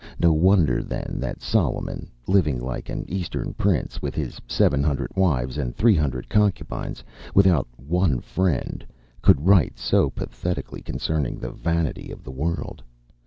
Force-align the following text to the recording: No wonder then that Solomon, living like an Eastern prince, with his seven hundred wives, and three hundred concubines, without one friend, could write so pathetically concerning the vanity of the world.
No 0.17 0.33
wonder 0.33 0.81
then 0.81 1.17
that 1.19 1.43
Solomon, 1.43 2.09
living 2.25 2.59
like 2.59 2.89
an 2.89 3.05
Eastern 3.07 3.53
prince, 3.53 4.01
with 4.01 4.15
his 4.15 4.39
seven 4.47 4.81
hundred 4.81 5.15
wives, 5.15 5.59
and 5.59 5.75
three 5.75 5.93
hundred 5.95 6.27
concubines, 6.27 7.03
without 7.35 7.67
one 7.77 8.19
friend, 8.19 8.83
could 9.21 9.45
write 9.45 9.77
so 9.77 10.09
pathetically 10.09 10.81
concerning 10.81 11.37
the 11.37 11.51
vanity 11.51 12.09
of 12.11 12.23
the 12.23 12.31
world. 12.31 12.81